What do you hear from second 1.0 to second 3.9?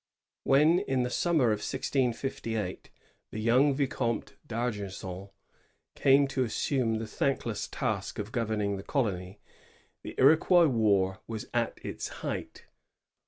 the summer of 1658, the young